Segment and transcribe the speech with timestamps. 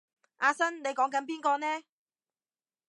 [0.37, 1.83] 阿生你講緊邊個呢？